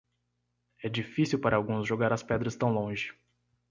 [0.81, 3.13] É difícil para alguns jogar as pedras tão longe.